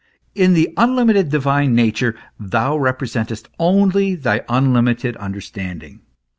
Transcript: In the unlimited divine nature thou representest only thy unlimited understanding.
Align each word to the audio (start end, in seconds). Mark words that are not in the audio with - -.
In 0.33 0.55
the 0.55 0.73
unlimited 0.77 1.29
divine 1.29 1.75
nature 1.75 2.15
thou 2.39 2.75
representest 2.75 3.47
only 3.59 4.15
thy 4.15 4.43
unlimited 4.49 5.15
understanding. 5.17 5.99